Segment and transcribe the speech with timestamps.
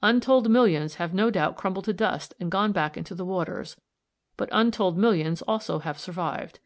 [0.00, 3.74] Untold millions have no doubt crumbled to dust and gone back into the waters,
[4.36, 6.60] but untold millions also have survived.